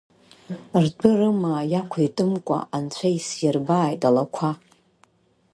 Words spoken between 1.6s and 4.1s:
иақәиҭымкәа анцәа исирбааит,